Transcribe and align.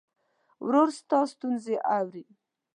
ورور 0.65 0.89
ستا 0.99 1.19
ستونزې 1.33 1.75
اوري. 1.97 2.25